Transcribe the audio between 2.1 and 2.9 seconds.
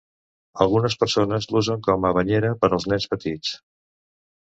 banyera per